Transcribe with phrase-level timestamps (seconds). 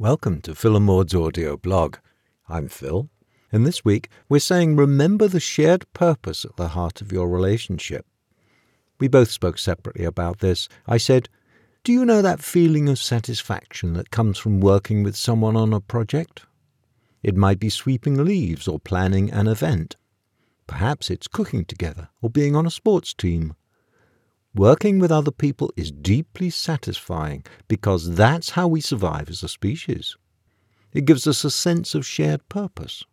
[0.00, 1.96] Welcome to Phil audio blog.
[2.48, 3.10] I'm Phil,
[3.50, 8.06] and this week we're saying remember the shared purpose at the heart of your relationship.
[9.00, 10.68] We both spoke separately about this.
[10.86, 11.28] I said,
[11.82, 15.80] Do you know that feeling of satisfaction that comes from working with someone on a
[15.80, 16.46] project?
[17.24, 19.96] It might be sweeping leaves or planning an event.
[20.68, 23.56] Perhaps it's cooking together or being on a sports team.
[24.58, 30.16] Working with other people is deeply satisfying because that's how we survive as a species.
[30.92, 33.04] It gives us a sense of shared purpose.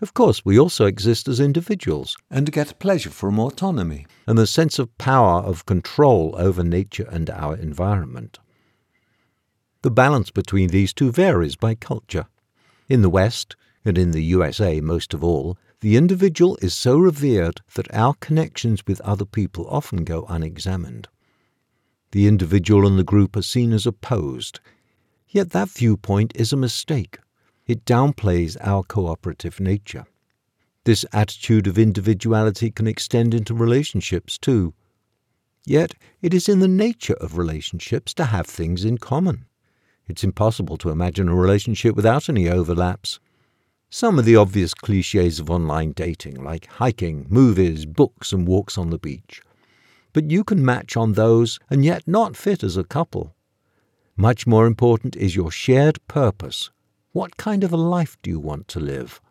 [0.00, 4.80] Of course, we also exist as individuals and get pleasure from autonomy and the sense
[4.80, 8.40] of power of control over nature and our environment.
[9.82, 12.26] The balance between these two varies by culture.
[12.88, 17.60] In the West, and in the USA most of all, the individual is so revered
[17.74, 21.08] that our connections with other people often go unexamined.
[22.10, 24.60] The individual and the group are seen as opposed.
[25.28, 27.18] Yet that viewpoint is a mistake.
[27.66, 30.06] It downplays our cooperative nature.
[30.84, 34.72] This attitude of individuality can extend into relationships too.
[35.66, 39.44] Yet it is in the nature of relationships to have things in common.
[40.08, 43.20] It's impossible to imagine a relationship without any overlaps.
[43.90, 48.90] Some of the obvious cliches of online dating, like hiking, movies, books, and walks on
[48.90, 49.40] the beach.
[50.12, 53.34] But you can match on those and yet not fit as a couple.
[54.14, 56.70] Much more important is your shared purpose.
[57.12, 59.22] What kind of a life do you want to live?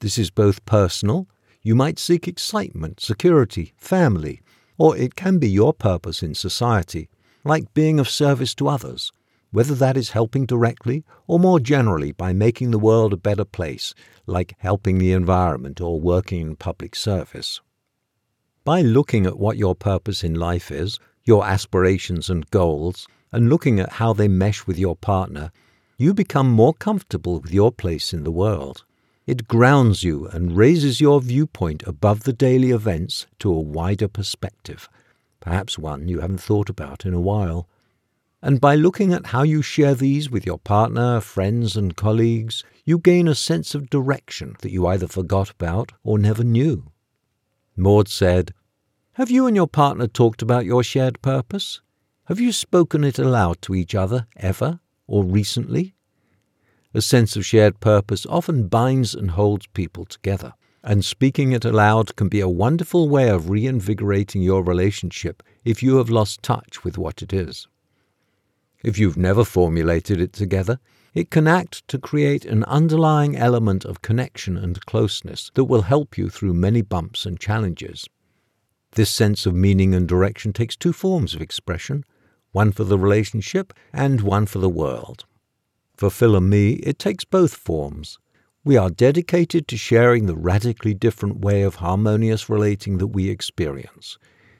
[0.00, 1.26] This is both personal,
[1.62, 4.42] you might seek excitement, security, family,
[4.76, 7.08] or it can be your purpose in society,
[7.42, 9.12] like being of service to others,
[9.50, 13.94] whether that is helping directly or more generally by making the world a better place,
[14.26, 17.60] like helping the environment or working in public service.
[18.64, 23.80] By looking at what your purpose in life is, your aspirations and goals, and looking
[23.80, 25.50] at how they mesh with your partner,
[25.96, 28.84] you become more comfortable with your place in the world.
[29.26, 34.88] It grounds you and raises your viewpoint above the daily events to a wider perspective,
[35.40, 37.68] perhaps one you haven't thought about in a while.
[38.40, 42.98] And by looking at how you share these with your partner, friends, and colleagues, you
[42.98, 46.92] gain a sense of direction that you either forgot about or never knew.
[47.76, 48.54] Maud said,
[49.14, 51.80] Have you and your partner talked about your shared purpose?
[52.26, 55.94] Have you spoken it aloud to each other ever or recently?
[56.94, 62.14] A sense of shared purpose often binds and holds people together, and speaking it aloud
[62.14, 66.96] can be a wonderful way of reinvigorating your relationship if you have lost touch with
[66.96, 67.66] what it is.
[68.84, 70.78] If you've never formulated it together,
[71.12, 76.16] it can act to create an underlying element of connection and closeness that will help
[76.16, 78.06] you through many bumps and challenges.
[78.92, 82.04] This sense of meaning and direction takes two forms of expression
[82.52, 85.26] one for the relationship and one for the world.
[85.96, 88.18] For Phil and me, it takes both forms.
[88.64, 94.18] We are dedicated to sharing the radically different way of harmonious relating that we experience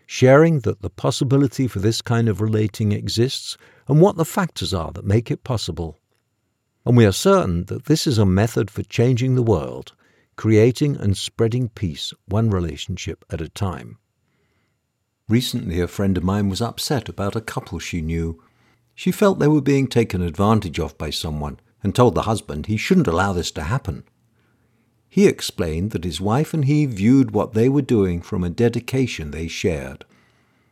[0.09, 4.93] sharing that the possibility for this kind of relating exists and what the factors are
[4.93, 5.99] that make it possible.
[6.85, 9.95] And we are certain that this is a method for changing the world,
[10.37, 13.99] creating and spreading peace one relationship at a time.
[15.29, 18.43] Recently, a friend of mine was upset about a couple she knew.
[18.95, 22.77] She felt they were being taken advantage of by someone and told the husband he
[22.77, 24.05] shouldn't allow this to happen.
[25.09, 29.31] He explained that his wife and he viewed what they were doing from a dedication
[29.31, 30.05] they shared.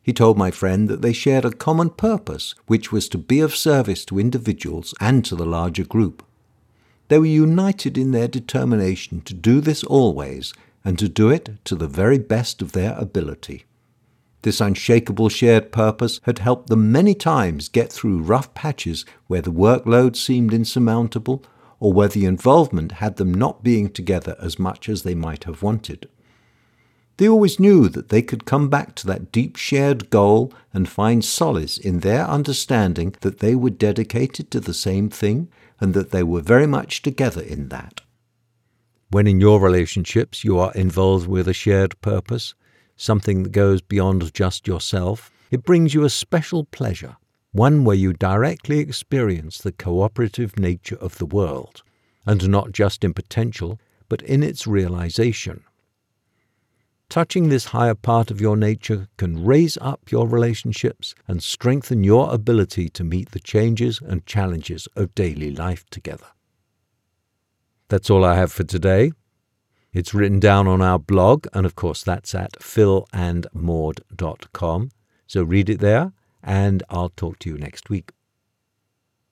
[0.07, 3.57] He told my friend that they shared a common purpose, which was to be of
[3.57, 6.23] service to individuals and to the larger group.
[7.09, 11.75] They were united in their determination to do this always and to do it to
[11.75, 13.65] the very best of their ability.
[14.43, 19.51] This unshakable shared purpose had helped them many times get through rough patches where the
[19.51, 21.43] workload seemed insurmountable
[21.81, 25.65] or where the involvement had them not being together as much as they might have
[25.65, 26.09] wanted.
[27.19, 31.25] They always knew that they could come back to that deep shared goal and find
[31.25, 35.49] solace in their understanding that they were dedicated to the same thing
[35.81, 38.03] and that they were very much together in that.
[39.11, 42.55] When in your relationships you are involved with a shared purpose,
[42.97, 47.17] something that goes beyond just yourself, it brings you a special pleasure
[47.57, 51.83] one where you directly experience the cooperative nature of the world,
[52.27, 53.81] and not just in potential,
[54.11, 55.65] but in its realization.
[57.09, 62.35] Touching this higher part of your nature can raise up your relationships and strengthen your
[62.35, 66.27] ability to meet the changes and challenges of daily life together.
[67.89, 69.13] That's all I have for today.
[69.93, 74.91] It's written down on our blog, and of course, that's at philandmaud.com.
[75.27, 76.13] So read it there
[76.43, 78.13] and I'll talk to you next week.